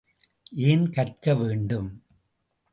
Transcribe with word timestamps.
ஏன் 0.63 0.85
கற்க 0.89 1.35
வேண்டும்? 1.35 1.89